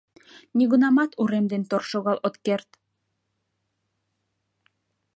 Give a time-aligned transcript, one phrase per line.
[0.57, 2.69] Нигунамат урем ден тор шогал от керт!